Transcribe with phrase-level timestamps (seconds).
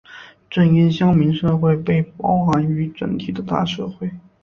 [0.49, 4.09] 正因乡民社会被包含于整体的大社会。